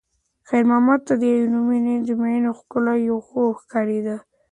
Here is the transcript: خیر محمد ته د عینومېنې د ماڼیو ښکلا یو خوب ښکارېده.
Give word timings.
خیر 0.47 0.63
محمد 0.69 0.99
ته 1.07 1.13
د 1.21 1.23
عینومېنې 1.35 1.95
د 2.07 2.09
ماڼیو 2.21 2.57
ښکلا 2.59 2.93
یو 3.09 3.17
خوب 3.27 3.51
ښکارېده. 3.61 4.15